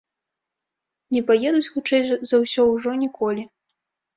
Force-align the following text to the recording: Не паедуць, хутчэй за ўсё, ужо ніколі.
Не 1.17 1.21
паедуць, 1.27 1.67
хутчэй 1.75 2.01
за 2.29 2.35
ўсё, 2.45 2.61
ужо 2.75 2.99
ніколі. 3.07 3.43